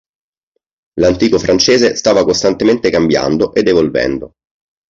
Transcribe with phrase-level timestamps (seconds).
[0.95, 4.33] L'antico francese stava costantemente cambiando ed evolvendo.